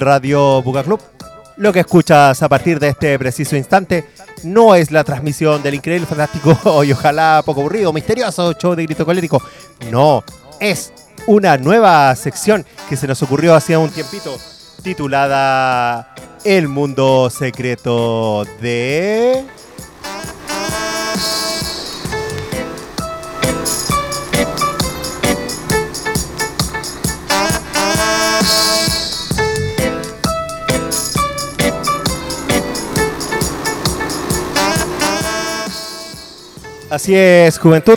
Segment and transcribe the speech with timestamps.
[0.00, 1.00] Radio Buga Club.
[1.56, 4.06] Lo que escuchas a partir de este preciso instante
[4.44, 9.04] no es la transmisión del increíble, fantástico y ojalá poco aburrido, misterioso show de grito
[9.04, 9.42] colérico.
[9.90, 10.24] No,
[10.58, 10.92] es
[11.26, 14.36] una nueva sección que se nos ocurrió hace un tiempito
[14.82, 16.14] titulada
[16.44, 19.44] El mundo secreto de...
[36.90, 37.96] Así es, juventud.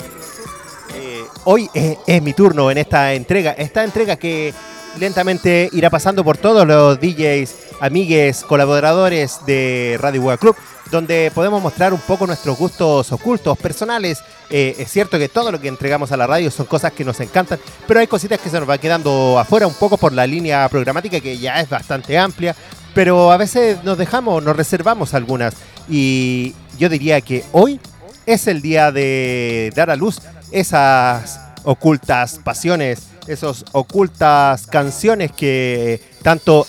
[0.94, 3.50] Eh, hoy es, mi turno en esta entrega.
[3.50, 4.54] Esta entrega que
[5.00, 10.54] lentamente irá pasando por todos los DJs, amigues, colaboradores de Radio Buga Club,
[10.92, 14.22] donde podemos mostrar un poco nuestros gustos ocultos, personales.
[14.48, 17.18] Eh, es cierto que todo lo que entregamos a la radio son cosas que nos
[17.18, 20.68] encantan, pero hay cositas que se nos van quedando afuera un poco por la línea
[20.68, 22.54] programática que ya es bastante amplia,
[22.94, 25.54] pero a veces nos dejamos, nos reservamos algunas.
[25.88, 27.80] Y yo diría que hoy
[28.26, 36.66] es el día de dar a luz esas ocultas pasiones, esas ocultas canciones que tanto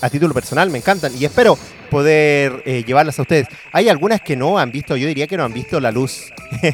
[0.00, 1.58] a título personal me encantan y espero
[1.90, 3.46] poder eh, llevarlas a ustedes.
[3.72, 6.32] Hay algunas que no han visto, yo diría que no han visto la luz,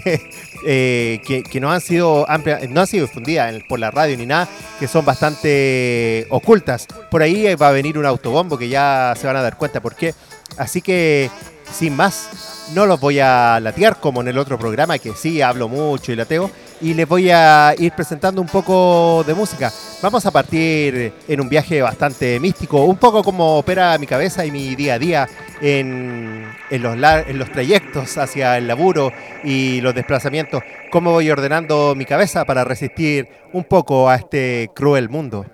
[0.67, 4.49] eh, que, no han sido amplia, no han sido difundidas por la radio ni nada,
[4.79, 6.87] que son bastante ocultas.
[7.11, 9.83] Por ahí eh, va a venir un autobombo que ya se van a dar cuenta
[9.83, 10.15] por qué.
[10.57, 11.31] Así que,
[11.73, 15.69] sin más, no los voy a latear como en el otro programa, que sí hablo
[15.69, 16.51] mucho y lateo,
[16.81, 19.73] y les voy a ir presentando un poco de música.
[20.03, 24.51] Vamos a partir en un viaje bastante místico, un poco como opera mi cabeza y
[24.51, 25.29] mi día a día
[25.61, 29.13] en, en los, en los trayectos hacia el laburo
[29.45, 35.09] y los desplazamientos, cómo voy ordenando mi cabeza para resistir un poco a este cruel
[35.09, 35.45] mundo.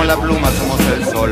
[0.00, 1.30] Somos la pluma, somos el sol.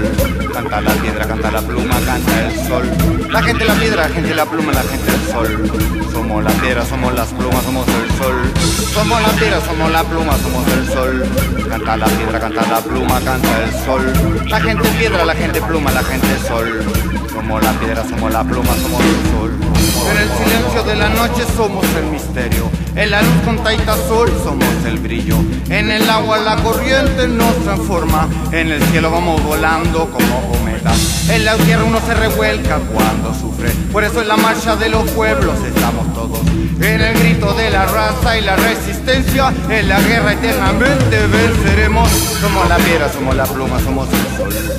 [0.52, 2.84] Canta la piedra, canta la pluma, canta el sol.
[3.30, 6.10] La gente la piedra, la gente la pluma, la gente el sol.
[6.12, 8.52] Somos la piedra, somos las plumas, somos el sol.
[8.92, 11.24] Somos la piedra, somos la pluma, somos el sol.
[11.68, 14.44] Canta la piedra, canta la pluma, canta el sol.
[14.48, 16.84] La gente piedra, la gente pluma, la gente sol.
[17.32, 19.67] Somos la piedra, somos la pluma, somos el sol.
[20.10, 22.70] En el silencio de la noche somos el misterio.
[22.94, 25.36] En la luz con taita sol somos el brillo.
[25.68, 28.28] En el agua la corriente nos transforma.
[28.52, 31.28] En el cielo vamos volando como cometas.
[31.30, 33.70] En la tierra uno se revuelca cuando sufre.
[33.92, 36.40] Por eso en la marcha de los pueblos estamos todos.
[36.80, 39.52] En el grito de la raza y la resistencia.
[39.68, 42.08] En la guerra eternamente venceremos.
[42.40, 44.77] Somos la piedra, somos la pluma, somos el sol.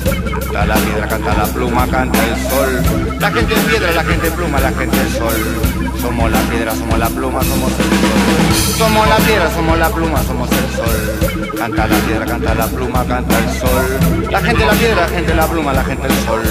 [0.66, 3.16] La piedra, canta la pluma, canta el sol.
[3.18, 5.34] La gente es piedra, la gente es pluma, la gente es sol.
[6.00, 8.76] Somos la piedra, somos la pluma, somos el sol.
[8.78, 11.50] Somos la piedra, somos la pluma, somos el sol.
[11.56, 14.28] Canta la piedra, canta la pluma, canta el sol.
[14.30, 16.42] La gente la piedra, la gente la pluma, la gente el sol.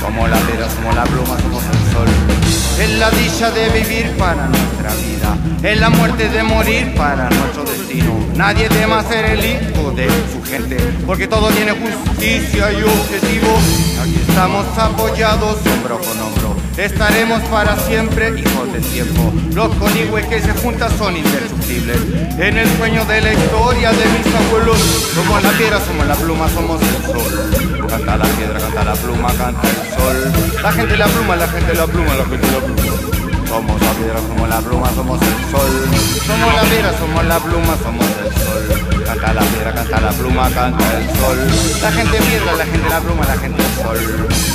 [0.00, 2.31] Somos la piedra, somos la pluma, somos el sol.
[2.78, 5.36] Es la dicha de vivir para nuestra vida.
[5.62, 8.18] Es la muerte de morir para nuestro destino.
[8.34, 10.76] Nadie teme ser el hijo de su gente,
[11.06, 13.58] porque todo tiene justicia y objetivo.
[14.02, 16.41] Aquí estamos apoyados hombro con.
[16.76, 19.32] Estaremos para siempre, hijos del tiempo.
[19.54, 21.98] Los coligües que se juntan son indestructibles.
[22.38, 24.78] En el sueño de la historia de mis abuelos,
[25.14, 27.86] somos la piedra, somos la pluma, somos el sol.
[27.88, 30.32] Canta la piedra, canta la pluma, canta el sol.
[30.62, 32.82] La gente la pluma, la gente la pluma, la gente la pluma.
[33.48, 35.70] Somos la piedra, somos la pluma, somos el sol.
[36.26, 38.31] Somos la piedra, somos la pluma, somos el sol.
[39.04, 41.38] Canta la piedra, canta la pluma, canta el sol.
[41.82, 43.98] La gente piedra, la gente la pluma, la gente el sol.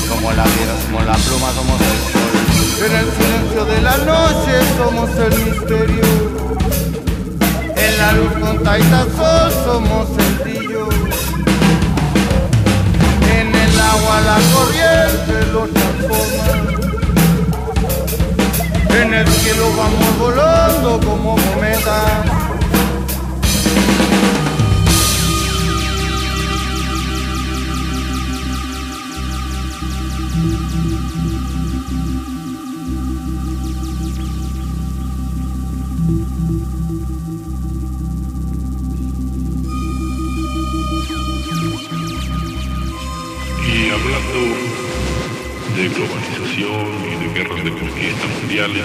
[0.07, 2.37] Somos la piedra, somos la pluma, somos el sol.
[2.85, 6.03] En el silencio de la noche somos el misterio.
[7.75, 9.05] En la luz con Taita
[9.65, 10.89] somos el brillo.
[13.37, 16.45] En el agua la corriente lo transforma.
[19.01, 22.36] En el cielo vamos volando como cometas.
[43.97, 44.39] Hablando
[45.75, 48.83] de globalización y de guerras de conquista mundiales,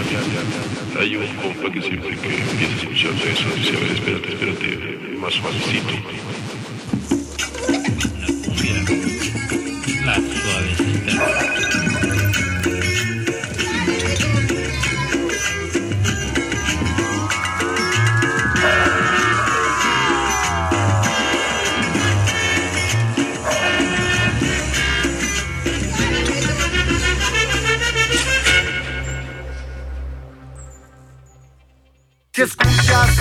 [0.99, 5.17] hay un compa que siempre que empieza a escuchar eso dice, a ver, espérate, espérate,
[5.19, 5.95] más suavecito.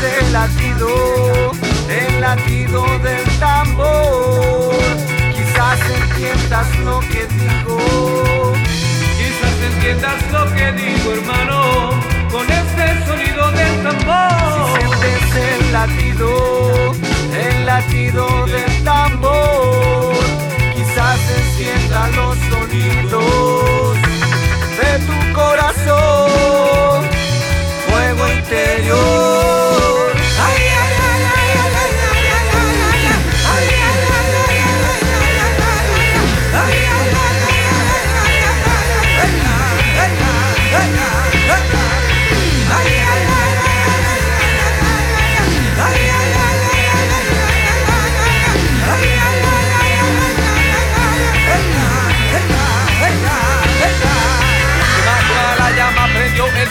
[0.03, 1.51] El latido,
[1.87, 4.73] el latido del tambor,
[5.35, 8.53] quizás entiendas lo que digo.
[9.17, 11.89] Quizás entiendas lo que digo, hermano,
[12.31, 14.71] con este sonido del tambor.
[14.73, 16.93] Si sientes el latido,
[17.33, 20.15] el latido del tambor,
[20.73, 23.97] quizás encienda los sonidos
[24.79, 27.03] de tu corazón,
[27.87, 29.70] fuego interior.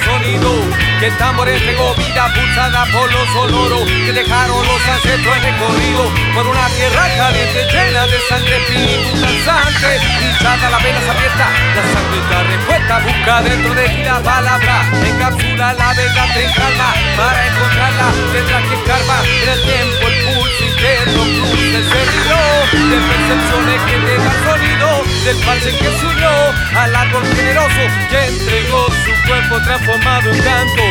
[0.05, 0.51] Sonido
[0.99, 6.05] que el tambor entregó vida pulsada por los sonoros que dejaron los ancestros en recorrido
[6.35, 12.19] por una tierra caliente llena de sangre espíritu danzante hinchada las venas abiertas la sangre
[12.21, 18.07] está repuesta busca dentro de ti la palabra encapsula la verdad en calma para encontrarla
[18.33, 23.97] tendrás que escarbar en el tiempo el pulso interno cruce el servidor de percepciones que
[24.07, 26.31] te da sonido del parche que se unió
[26.77, 30.83] al árbol generoso que entregó su cuerpo transformado en canto.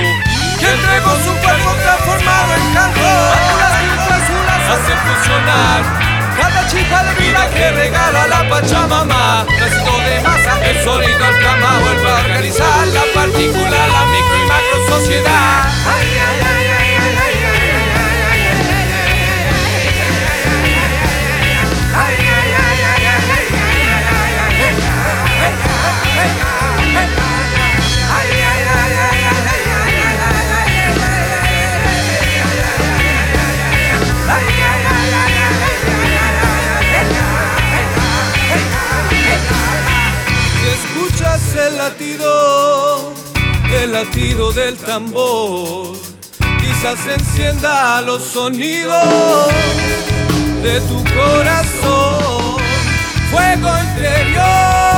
[0.60, 3.02] Que entregó su cuerpo transformado en canto.
[4.70, 9.46] Hace fusionar cada chispa de vida que regala la Pachamama.
[9.60, 14.48] Resto de masa, el sonido al cama vuelve a organizar la partícula, la micro y
[14.48, 15.66] macro sociedad.
[15.88, 16.59] Ay, ay, ay,
[41.90, 43.14] latido,
[43.82, 45.98] el latido del tambor,
[46.60, 49.48] quizás encienda los sonidos
[50.62, 52.58] de tu corazón,
[53.32, 54.89] fuego interior.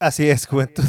[0.00, 0.84] Así es, juventud.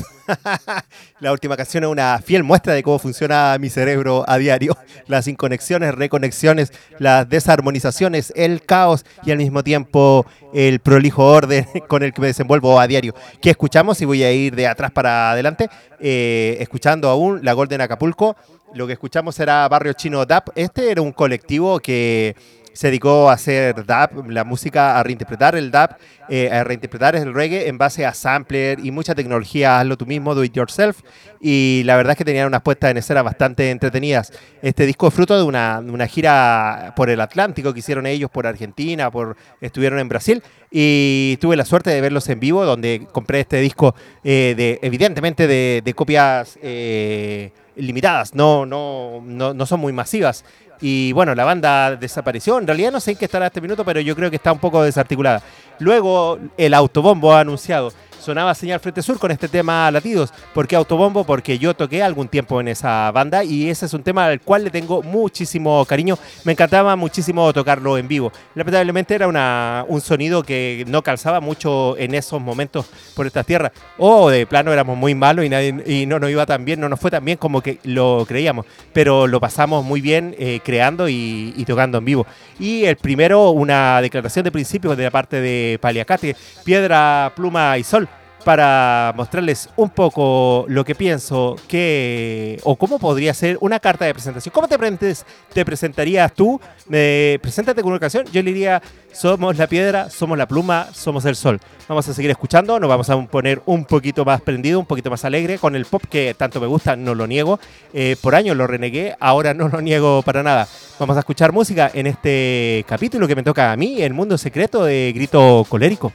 [1.20, 4.78] la última canción es una fiel muestra de cómo funciona mi cerebro a diario.
[5.06, 12.04] Las inconexiones, reconexiones, las desarmonizaciones, el caos y al mismo tiempo el prolijo orden con
[12.04, 13.14] el que me desenvuelvo a diario.
[13.42, 14.02] ¿Qué escuchamos?
[14.02, 18.38] Y voy a ir de atrás para adelante, eh, escuchando aún la Golden Acapulco.
[18.74, 20.52] Lo que escuchamos era Barrio Chino DAP.
[20.56, 22.34] Este era un colectivo que
[22.74, 25.90] se dedicó a hacer dub, la música, a reinterpretar el dub,
[26.30, 30.34] eh, a reinterpretar el reggae en base a sampler y mucha tecnología, hazlo tú mismo,
[30.34, 31.02] do it yourself.
[31.40, 34.32] Y la verdad es que tenían unas puestas en escena bastante entretenidas.
[34.62, 39.12] Este disco es fruto de una, gira por el Atlántico que hicieron ellos por Argentina,
[39.12, 43.58] por estuvieron en Brasil y tuve la suerte de verlos en vivo, donde compré este
[43.58, 49.94] disco eh, de, evidentemente de, de copias eh, limitadas, no, no, no, no son muy
[49.94, 50.46] masivas.
[50.82, 52.58] Y bueno, la banda desapareció.
[52.58, 54.60] En realidad no sé en qué estará este minuto, pero yo creo que está un
[54.60, 55.42] poco desarticulada.
[55.80, 57.94] Luego el autobombo ha anunciado.
[58.22, 60.32] Sonaba Señal Frente Sur con este tema Latidos.
[60.54, 61.24] ¿Por qué Autobombo?
[61.24, 64.64] Porque yo toqué algún tiempo en esa banda y ese es un tema al cual
[64.64, 66.20] le tengo muchísimo cariño.
[66.44, 68.32] Me encantaba muchísimo tocarlo en vivo.
[68.54, 72.86] Lamentablemente era una, un sonido que no calzaba mucho en esos momentos
[73.16, 73.72] por estas tierras.
[73.98, 76.90] O de plano éramos muy malos y, nadie, y no nos iba tan bien, no
[76.90, 78.68] nos fue tan bien como que lo creíamos.
[78.94, 82.28] Pero lo pasamos muy bien eh, creando y, y tocando en vivo.
[82.60, 87.84] Y el primero, una declaración de principios de la parte de Paliacate, Piedra, Pluma y
[87.84, 88.08] Sol
[88.44, 94.14] para mostrarles un poco lo que pienso que o cómo podría ser una carta de
[94.14, 94.52] presentación.
[94.54, 96.60] ¿Cómo te, presentes- te presentarías tú?
[96.88, 98.26] Me, preséntate con una canción.
[98.32, 98.82] Yo le diría,
[99.14, 101.60] somos la piedra, somos la pluma, somos el sol.
[101.88, 105.24] Vamos a seguir escuchando, nos vamos a poner un poquito más prendido, un poquito más
[105.26, 107.60] alegre con el pop que tanto me gusta, no lo niego.
[107.94, 110.68] Eh, por años lo renegué, ahora no lo niego para nada.
[111.00, 114.84] Vamos a escuchar música en este capítulo que me toca a mí, El Mundo Secreto
[114.86, 116.14] de Grito Colérico.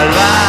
[0.00, 0.39] salvar.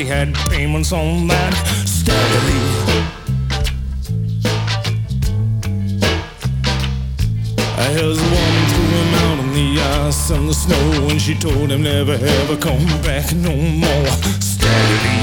[0.00, 1.52] already had payments on that
[1.86, 2.60] steadily.
[7.92, 11.82] His woman threw him out on the ice and the snow, and she told him
[11.82, 14.06] never ever come back no more.
[14.40, 15.20] Steadily.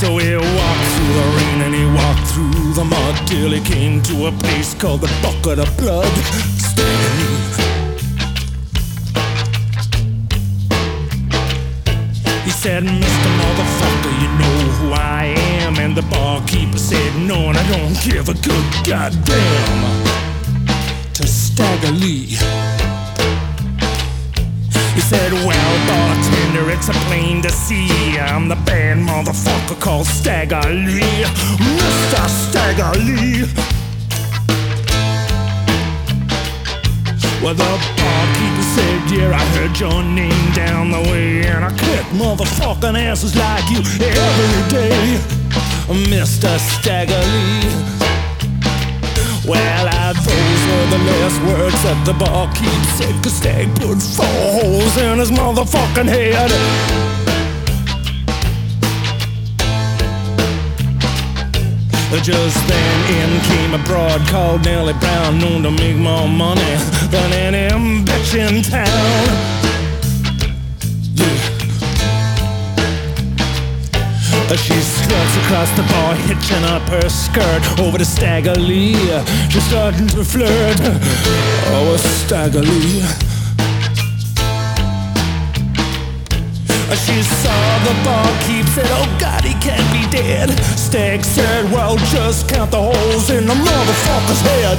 [0.00, 4.02] So he walked through the rain and he walked through the mud till he came
[4.02, 6.61] to a place called the Bucket of Blood.
[12.62, 13.30] Said, Mr.
[13.40, 15.78] Motherfucker, you know who I am.
[15.78, 20.04] And the barkeeper said, No, and I don't give a good goddamn.
[21.14, 22.38] To Stagger Lee.
[24.94, 28.16] He said, Well, bartender, it's a plain to see.
[28.20, 31.24] I'm the bad motherfucker called Stagger Lee.
[31.58, 32.28] Mr.
[32.28, 33.81] Stagger Lee.
[37.42, 37.64] Well, the
[37.98, 43.34] barkeeper said, Yeah, I heard your name down the way, and I kick motherfucking asses
[43.34, 45.18] like you every day,
[46.06, 46.56] Mr.
[46.56, 47.82] Stagger Lee.
[49.44, 54.24] Well, I, those were the last words that the barkeep said, cause Stag put four
[54.62, 57.11] holes in his motherfucking head.
[62.20, 66.76] Just then in came a broad called Nellie Brown, known to make more money
[67.10, 67.68] than any
[68.04, 68.86] bitch in town.
[71.14, 71.36] Yeah.
[74.56, 78.94] She struts across the bar, hitching up her skirt over to Stagger Lee.
[79.50, 80.78] She's starting to flirt.
[81.74, 83.31] Oh, Stagger Lee.
[86.94, 90.50] She saw the barkeep, said, Oh God, he can't be dead.
[90.76, 94.78] Stag said, Well, just count the holes in the motherfucker's head.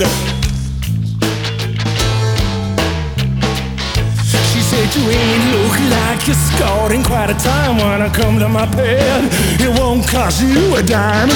[4.29, 8.37] She said, You ain't look like you scored in quite a time when I come
[8.37, 9.29] to my bed.
[9.59, 11.29] It won't cost you a dime,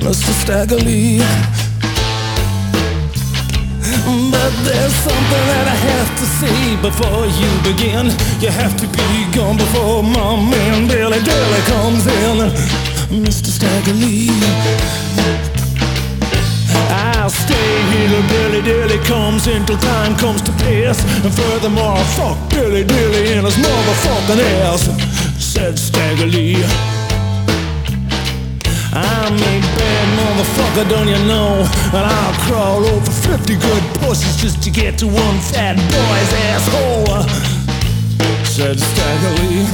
[0.00, 0.30] Mr.
[0.42, 1.65] Stagger Lee.
[4.06, 8.06] But there's something that I have to say before you begin.
[8.38, 12.38] You have to be gone before my man Billy Dilly comes in.
[13.18, 13.50] Mr.
[13.50, 14.30] Stagger Lee.
[16.88, 21.02] I'll stay here till Billy Dilly comes in till time comes to pass.
[21.24, 24.86] And furthermore, fuck Billy Dilly in his motherfucking ass,
[25.42, 26.95] said Stagger Lee.
[29.26, 31.66] I'm a bad motherfucker, don't you know?
[31.90, 37.26] And I'll crawl over 50 good pussies just to get to one fat boy's asshole,
[38.46, 39.66] said Stagger Lee.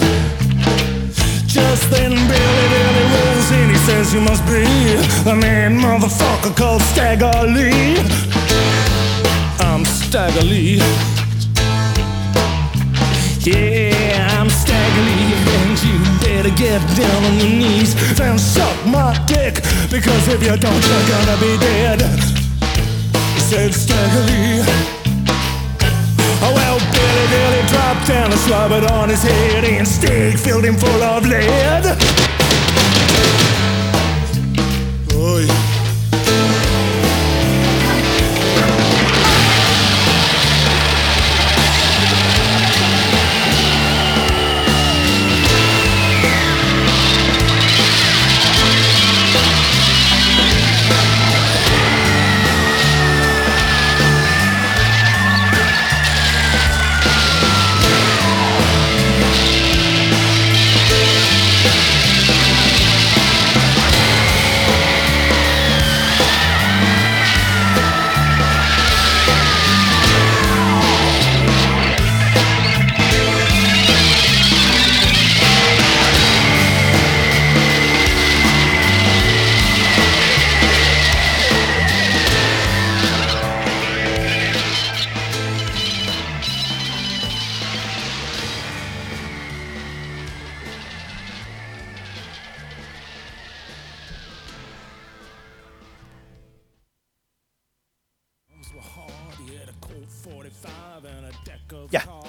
[1.46, 4.64] Just then Billy Billy rolls in, he says you must be
[5.28, 8.00] the man motherfucker called Stagger Lee.
[9.60, 10.80] I'm Stagger Lee.
[13.44, 15.34] Yeah, I'm Stagger Lee,
[16.46, 19.54] you get down on your knees and suck my dick,
[19.90, 22.00] because if you don't, you're gonna be dead.
[23.38, 24.64] Said Stagger Lee.
[26.44, 30.76] Oh, well, Billy Billy dropped down and slobbered on his head, and Stig filled him
[30.76, 31.84] full of lead.
[35.14, 35.71] Oy.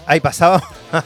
[0.06, 0.62] Ahí pasaba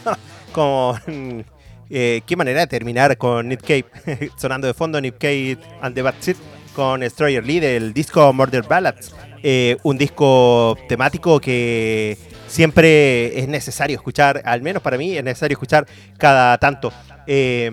[0.52, 1.46] con...
[1.90, 4.30] eh, qué manera de terminar con Nick Cave.
[4.38, 6.36] Sonando de fondo Nick Cave and the Bad Seed
[6.76, 9.14] con Destroyer Lee del disco Murder Ballads.
[9.44, 15.56] Eh, un disco temático que siempre es necesario escuchar, al menos para mí es necesario
[15.56, 15.86] escuchar
[16.18, 16.92] cada tanto.
[17.28, 17.70] Eh,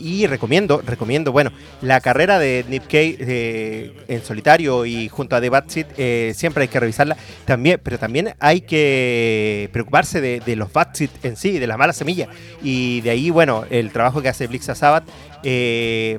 [0.00, 5.40] y recomiendo, recomiendo, bueno, la carrera de Nick Cave eh, en solitario y junto a
[5.40, 10.56] The Seed, eh, siempre hay que revisarla también, pero también hay que preocuparse de, de
[10.56, 12.28] los Seed en sí, de la mala semilla.
[12.62, 15.04] Y de ahí, bueno, el trabajo que hace Blixa Sabbath,
[15.42, 16.18] eh,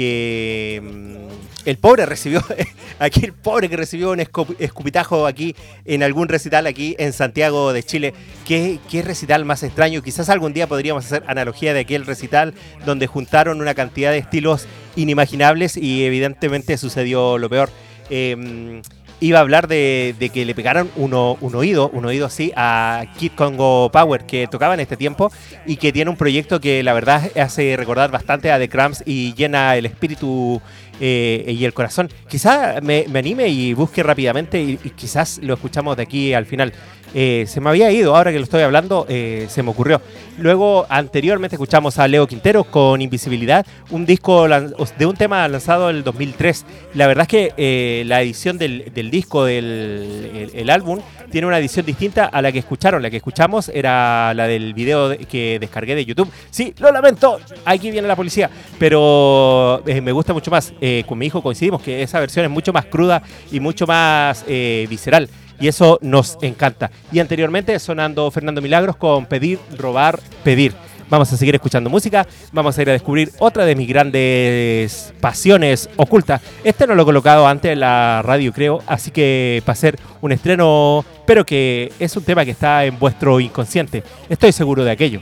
[0.00, 2.42] que mm, el pobre recibió,
[2.98, 7.74] aquí el pobre que recibió un escu- escupitajo aquí en algún recital aquí en Santiago
[7.74, 8.14] de Chile.
[8.46, 10.00] ¿Qué, qué recital más extraño?
[10.02, 12.54] Quizás algún día podríamos hacer analogía de aquel recital
[12.86, 17.68] donde juntaron una cantidad de estilos inimaginables y evidentemente sucedió lo peor.
[18.08, 18.80] Eh,
[19.20, 23.32] iba a hablar de, que le pegaron uno- un oído, un oído así, a Kid
[23.36, 25.30] Congo Power, que tocaba en este tiempo
[25.66, 29.34] y que tiene un proyecto que la verdad hace recordar bastante a The Cramps y
[29.34, 30.60] llena el espíritu
[31.00, 32.10] eh, y el corazón.
[32.28, 36.72] Quizás me, me anime y busque rápidamente y quizás lo escuchamos de aquí al final.
[37.14, 40.00] Eh, se me había ido, ahora que lo estoy hablando, eh, se me ocurrió.
[40.38, 45.96] Luego, anteriormente escuchamos a Leo Quintero con Invisibilidad, un disco de un tema lanzado en
[45.96, 46.64] el 2003.
[46.94, 51.58] La verdad es que eh, la edición del, del disco, del el, álbum, tiene una
[51.58, 53.02] edición distinta a la que escucharon.
[53.02, 56.30] La que escuchamos era la del video de- que descargué de YouTube.
[56.50, 60.72] Sí, lo lamento, aquí viene la policía, pero me gusta mucho más.
[61.06, 65.28] Con mi hijo coincidimos que esa versión es mucho más cruda y mucho más visceral.
[65.60, 66.90] Y eso nos encanta.
[67.12, 70.74] Y anteriormente sonando Fernando Milagros con Pedir, Robar, Pedir.
[71.10, 75.90] Vamos a seguir escuchando música, vamos a ir a descubrir otra de mis grandes pasiones
[75.96, 76.40] ocultas.
[76.62, 79.98] Este no lo he colocado antes en la radio, creo, así que va a ser
[80.20, 84.04] un estreno, pero que es un tema que está en vuestro inconsciente.
[84.28, 85.20] Estoy seguro de aquello.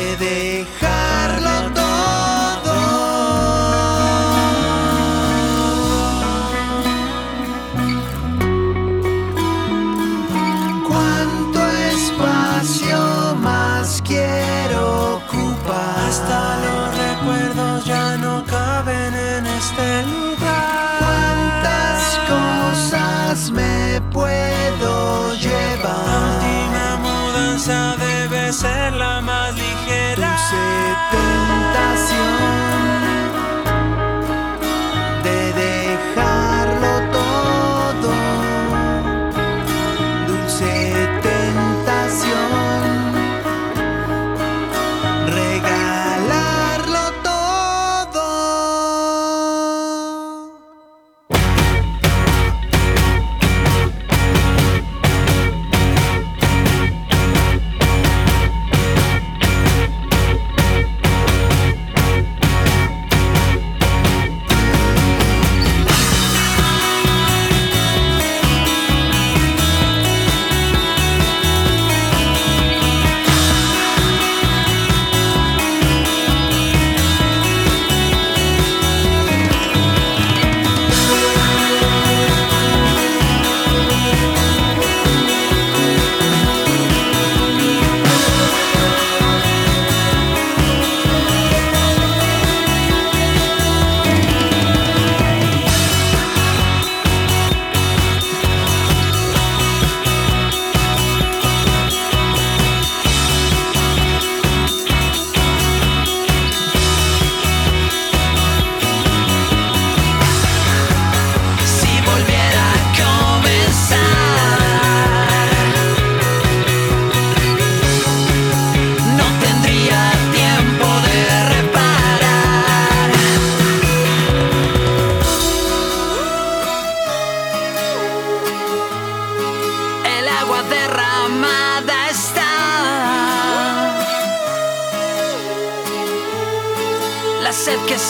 [0.00, 0.99] De dejarlo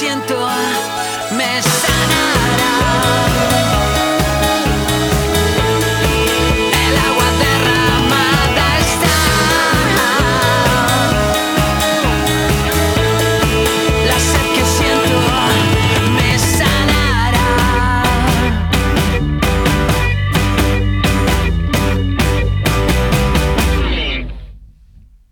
[0.00, 0.48] siento
[1.36, 3.49] me sanará.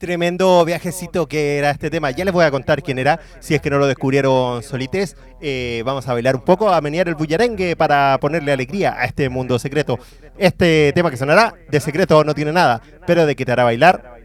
[0.09, 2.11] Tremendo viajecito que era este tema.
[2.13, 5.19] Ya les voy a contar quién era, si es que no lo descubrieron solites.
[5.39, 9.29] Eh, vamos a bailar un poco, a menear el bullarengue para ponerle alegría a este
[9.29, 9.99] mundo secreto.
[10.39, 14.17] Este tema que sonará, de secreto no tiene nada, pero de que te hará bailar,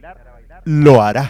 [0.64, 1.30] lo hará.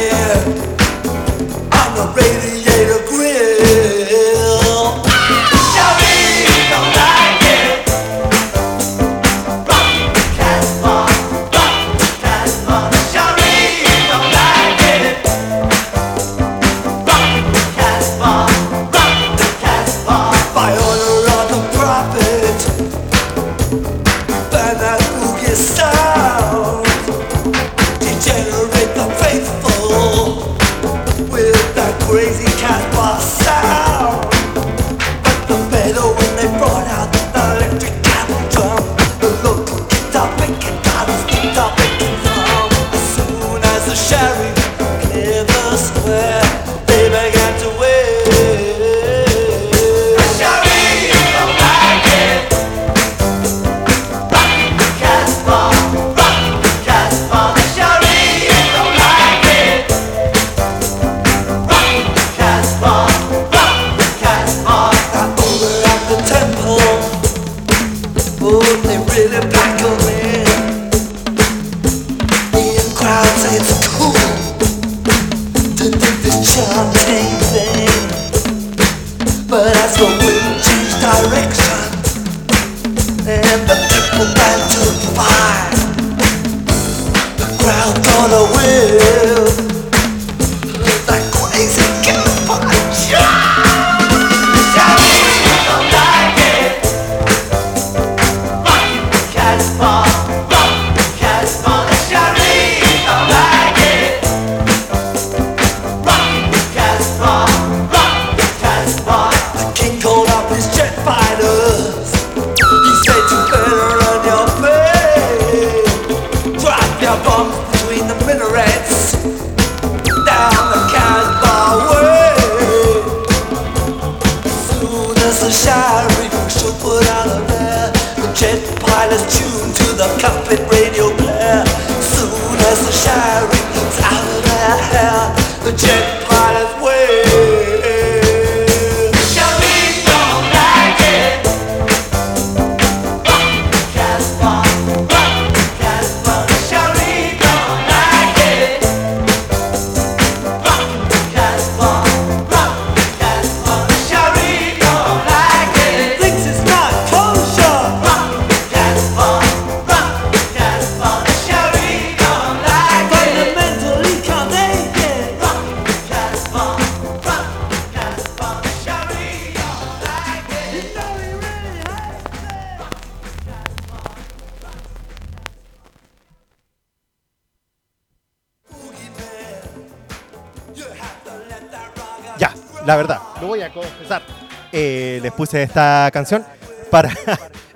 [182.91, 184.21] la verdad, lo voy a confesar.
[184.69, 186.43] Eh, les puse esta canción
[186.89, 187.09] para,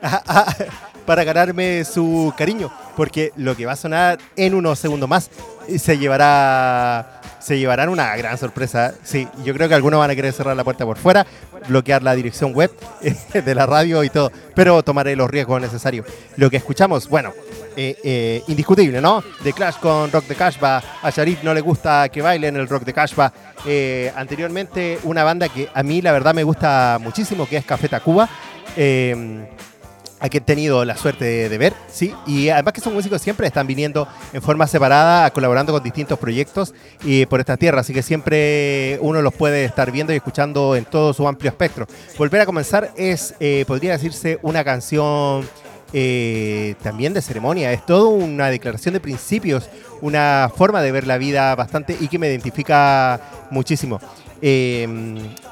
[1.05, 5.29] para ganarme su cariño, porque lo que va a sonar en unos segundos más
[5.69, 8.93] eh, se llevará se llevarán una gran sorpresa.
[9.03, 11.25] Sí, yo creo que algunos van a querer cerrar la puerta por fuera,
[11.69, 16.05] bloquear la dirección web eh, de la radio y todo, pero tomaré los riesgos necesarios.
[16.35, 17.31] Lo que escuchamos, bueno,
[17.75, 19.23] eh, eh, indiscutible, ¿no?
[19.43, 20.81] The Clash con Rock de Cashba.
[21.01, 23.33] A Sharif no le gusta que bailen el Rock de Cashba.
[23.65, 27.89] Eh, anteriormente, una banda que a mí la verdad me gusta muchísimo, que es Café
[27.89, 28.29] Tacuba.
[30.17, 33.45] A que he tenido la suerte de, ver, sí, y además que son músicos siempre
[33.45, 36.73] están viniendo en forma separada, colaborando con distintos proyectos
[37.03, 40.85] y por esta tierra, así que siempre uno los puede estar viendo y escuchando en
[40.85, 41.85] todo su amplio espectro.
[42.17, 43.35] Volver a comenzar es,
[43.67, 45.45] podría decirse, una canción
[45.97, 49.69] eh, también de ceremonia, es todo una declaración de principios,
[50.01, 54.01] una forma de ver la vida bastante y que me identifica muchísimo.
[54.41, 54.85] Eh,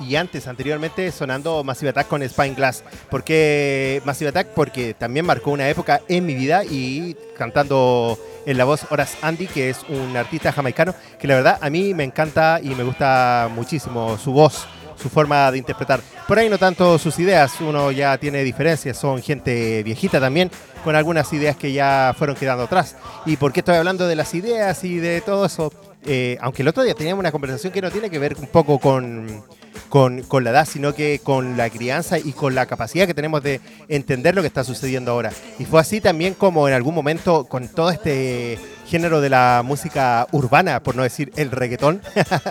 [0.02, 2.84] y antes, anteriormente, sonando Massive Attack con Spine Glass.
[3.10, 4.48] ¿Por qué Massive Attack?
[4.48, 9.48] Porque también marcó una época en mi vida y cantando en la voz Horace Andy,
[9.48, 13.50] que es un artista jamaicano, que la verdad a mí me encanta y me gusta
[13.56, 14.68] muchísimo su voz,
[14.98, 16.02] su forma de interpretar.
[16.28, 20.50] Por ahí no tanto sus ideas, uno ya tiene diferencias, son gente viejita también,
[20.84, 22.96] con algunas ideas que ya fueron quedando atrás.
[23.26, 25.72] ¿Y por qué estoy hablando de las ideas y de todo eso?
[26.06, 28.78] Eh, aunque el otro día teníamos una conversación que no tiene que ver un poco
[28.80, 29.44] con,
[29.90, 33.62] con, la edad, sino que con la crianza y con la capacidad que tenemos de
[33.88, 35.32] entender lo que está sucediendo ahora.
[35.60, 40.28] Y fue así también como en algún momento con todo este género de la música
[40.32, 42.02] urbana, por no decir el reggaetón,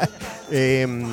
[0.51, 1.05] em,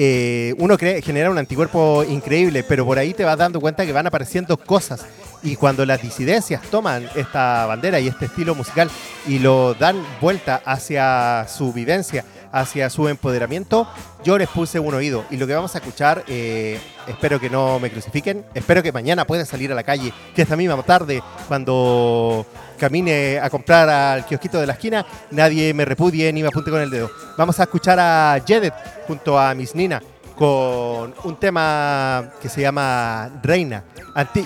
[0.00, 3.92] eh, uno cree, genera un anticuerpo increíble, pero por ahí te vas dando cuenta que
[3.92, 5.04] van apareciendo cosas.
[5.42, 8.88] Y cuando las disidencias toman esta bandera y este estilo musical
[9.26, 12.24] y lo dan vuelta hacia su vivencia,
[12.60, 13.88] hacia su empoderamiento,
[14.24, 15.24] yo les puse un oído.
[15.30, 19.24] Y lo que vamos a escuchar, eh, espero que no me crucifiquen, espero que mañana
[19.26, 22.44] puedan salir a la calle, que esta misma tarde, cuando
[22.78, 26.80] camine a comprar al kiosquito de la esquina, nadie me repudie ni me apunte con
[26.80, 27.10] el dedo.
[27.36, 28.74] Vamos a escuchar a Jedet
[29.06, 30.02] junto a Miss Nina
[30.36, 33.82] con un tema que se llama Reina.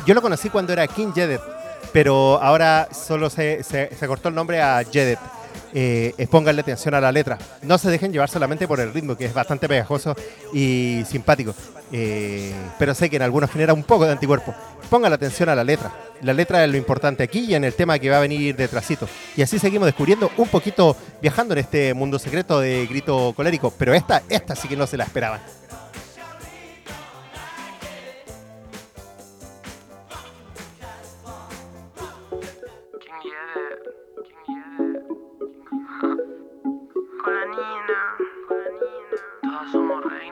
[0.06, 1.40] Yo lo conocí cuando era King Jedet,
[1.92, 5.18] pero ahora solo se, se- se cortó el nombre a Jedet.
[5.74, 7.38] Eh, pónganle atención a la letra.
[7.62, 10.14] No se dejen llevar solamente por el ritmo, que es bastante pegajoso
[10.52, 11.54] y simpático.
[11.90, 14.54] Eh, pero sé que en algunos genera un poco de anticuerpo.
[14.88, 15.92] Pongan atención a la letra.
[16.22, 19.08] La letra es lo importante aquí y en el tema que va a venir detrásito.
[19.36, 23.72] Y así seguimos descubriendo un poquito, viajando en este mundo secreto de grito colérico.
[23.76, 25.40] Pero esta, esta sí que no se la esperaban.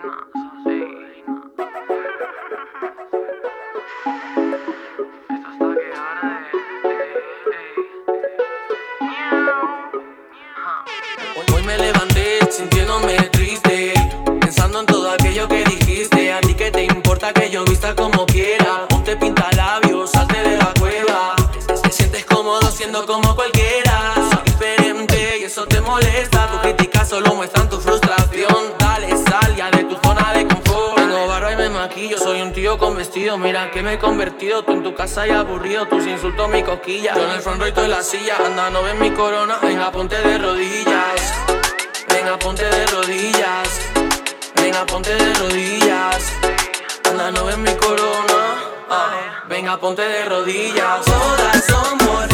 [0.03, 0.09] Hoy,
[11.65, 13.93] me levanté sintiéndome triste,
[14.41, 16.33] pensando en todo aquello que dijiste.
[16.33, 18.87] A ti que te importa que yo vista como quiera.
[18.89, 21.37] Ponte pinta labios, salte de la cueva.
[21.83, 24.15] Te sientes cómodo siendo como cualquiera.
[24.15, 26.51] Soy diferente y eso te molesta.
[26.53, 28.80] Tu críticas solo muestran tu frustración.
[32.79, 33.39] Con vestido.
[33.39, 34.63] Mira que me he convertido.
[34.63, 37.15] Tú en tu casa y aburrido, tus insultos mi cosquilla.
[37.15, 38.37] Yo en el front row en la silla.
[38.45, 39.59] Anda, no ves mi corona.
[39.63, 41.35] Venga, ponte de rodillas.
[42.09, 43.69] Venga, ponte de rodillas.
[44.55, 46.33] Venga, ponte de rodillas.
[47.09, 48.41] Anda, no ves mi corona.
[48.91, 51.05] Ah, venga, ponte de rodillas.
[51.05, 52.30] Todas somos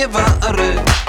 [0.00, 0.99] nie wary.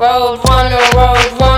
[0.00, 1.49] road, one road, one.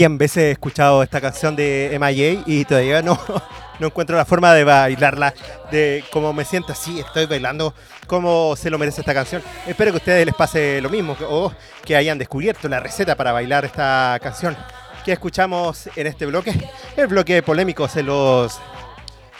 [0.00, 3.20] 100 veces he escuchado esta canción de MIA y todavía no,
[3.80, 5.34] no encuentro la forma de bailarla,
[5.70, 7.74] de cómo me siento así, estoy bailando,
[8.06, 9.42] cómo se lo merece esta canción.
[9.66, 11.52] Espero que a ustedes les pase lo mismo o
[11.84, 14.56] que hayan descubierto la receta para bailar esta canción.
[15.04, 16.54] que escuchamos en este bloque?
[16.96, 18.58] El bloque polémico se los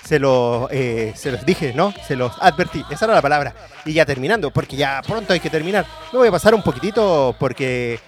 [0.05, 1.95] se los, eh, se los dije, ¿no?
[2.07, 2.85] Se los advertí.
[2.91, 3.55] Esa era la palabra.
[3.87, 5.87] Y ya terminando, porque ya pronto hay que terminar.
[6.13, 7.99] Me voy a pasar un poquitito porque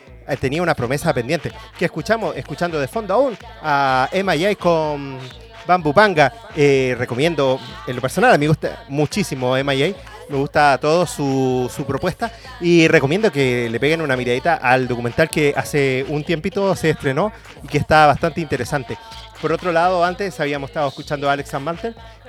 [0.40, 1.52] tenía una promesa pendiente.
[1.78, 4.54] Que escuchamos, escuchando de fondo aún a M.I.A.
[4.56, 5.18] con
[5.66, 6.32] Bamboo Panga.
[6.56, 9.94] Eh, recomiendo, en lo personal, a mí me gusta muchísimo M.I.A.
[10.28, 15.28] Me gusta todo su, su propuesta y recomiendo que le peguen una miradita al documental
[15.28, 18.96] que hace un tiempito se estrenó y que está bastante interesante.
[19.42, 21.52] Por otro lado, antes habíamos estado escuchando a Alex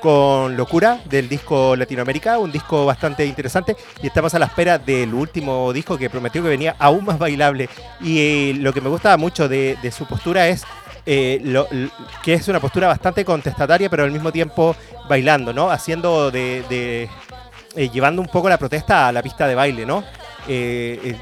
[0.03, 5.13] con Locura del disco Latinoamérica, un disco bastante interesante y estamos a la espera del
[5.13, 7.69] último disco que prometió que venía aún más bailable
[8.01, 10.65] y eh, lo que me gusta mucho de, su postura es
[11.05, 11.41] eh,
[12.21, 14.75] que es una postura bastante contestataria pero al mismo tiempo
[15.07, 15.71] bailando, ¿no?
[15.71, 17.07] Haciendo de,
[17.73, 20.03] eh, llevando un poco la protesta a la pista de baile, ¿no?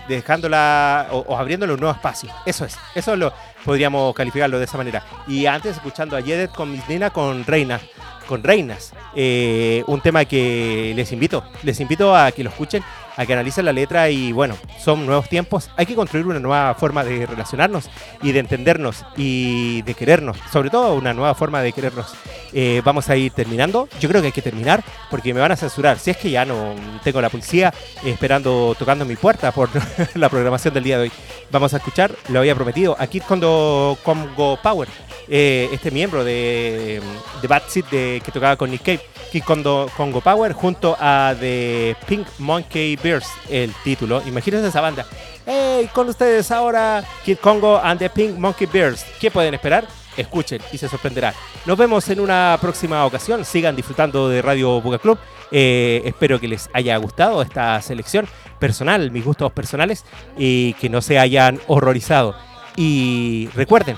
[0.08, 2.32] Dejándola o, o abriéndole un nuevo espacio.
[2.48, 3.32] Eso es, eso lo
[3.64, 5.04] podríamos calificarlo de esa manera.
[5.28, 7.80] Y antes escuchando a Yedet con Miss Nina con Reina,
[8.28, 12.84] con Reinas, eh, un tema que les invito, les invito a que lo escuchen,
[13.16, 16.74] a que analicen la letra y bueno, son nuevos tiempos, hay que construir una nueva
[16.76, 17.90] forma de relacionarnos
[18.22, 22.14] y de entendernos y de querernos, sobre todo una nueva forma de querernos.
[22.54, 25.56] Eh, vamos a ir terminando, yo creo que hay que terminar porque me van a
[25.56, 29.70] censurar, si es que ya no tengo la policía eh, esperando, tocando mi puerta por
[30.16, 31.12] la programación del día de hoy.
[31.52, 34.88] Vamos a escuchar, lo había prometido, a Kid Kondo Congo Power,
[35.28, 37.02] eh, este miembro de,
[37.42, 39.02] de Bad Seed de, que tocaba con Nick Cave,
[39.32, 44.22] Kid Congo Power, junto a The Pink Monkey Bears, el título.
[44.26, 45.06] Imagínense esa banda.
[45.46, 49.06] Hey, con ustedes ahora Kid Congo and the Pink Monkey Bears.
[49.22, 49.88] ¿Qué pueden esperar?
[50.18, 51.34] Escuchen y se sorprenderán.
[51.66, 53.46] Nos vemos en una próxima ocasión.
[53.46, 55.18] Sigan disfrutando de Radio Buga Club.
[55.50, 58.28] Eh, espero que les haya gustado esta selección
[58.60, 60.04] personal, mis gustos personales,
[60.38, 62.36] y que no se hayan horrorizado.
[62.76, 63.96] Y recuerden,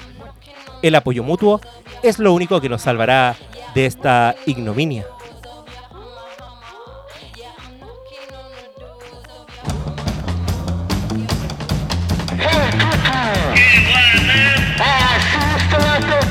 [0.84, 1.60] el apoyo mutuo
[2.04, 3.36] es lo único que nos salvará
[3.74, 5.06] de esta ignominia.
[15.94, 16.23] Hey,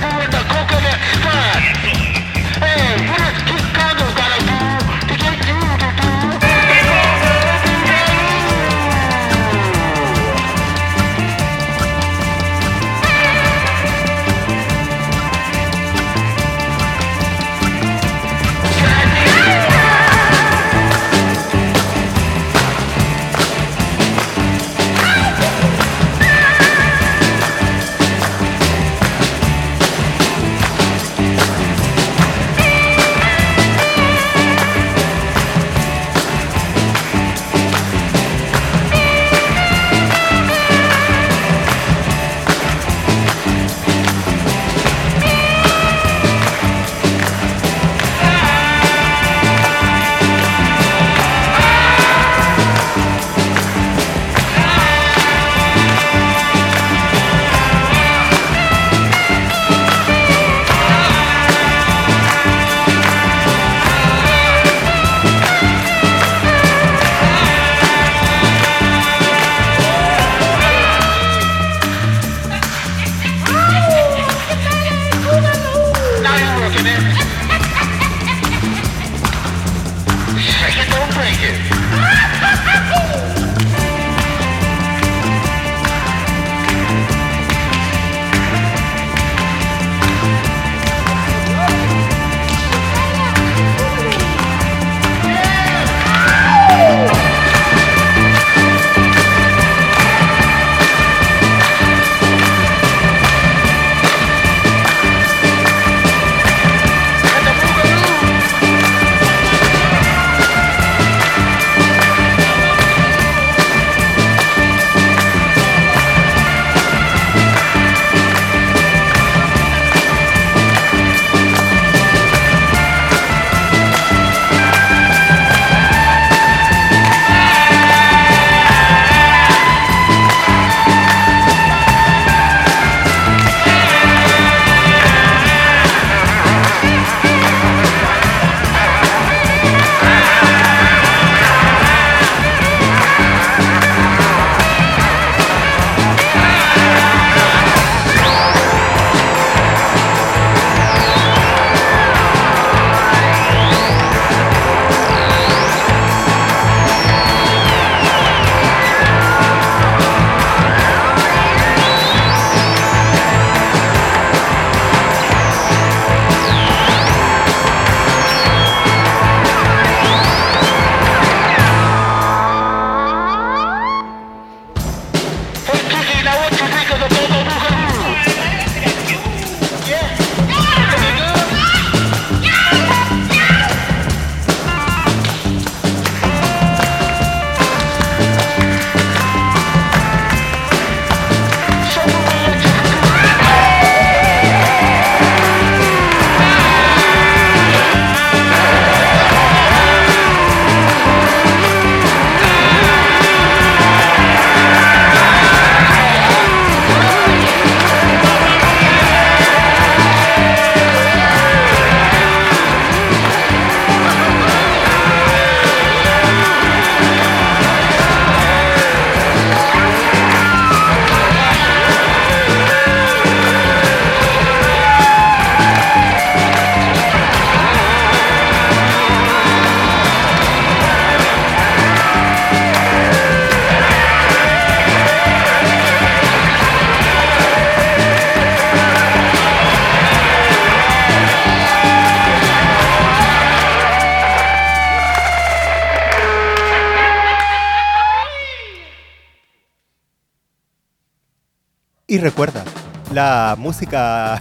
[252.23, 252.65] recuerda,
[253.13, 254.41] la música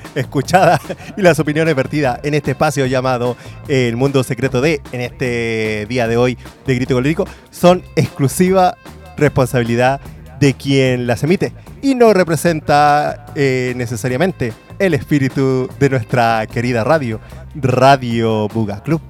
[0.14, 0.80] escuchada
[1.16, 3.36] y las opiniones vertidas en este espacio llamado
[3.68, 8.76] El Mundo Secreto de, en este día de hoy de Crítico Lírico, son exclusiva
[9.16, 10.00] responsabilidad
[10.40, 17.20] de quien las emite y no representa eh, necesariamente el espíritu de nuestra querida radio,
[17.54, 19.00] Radio Buga Club.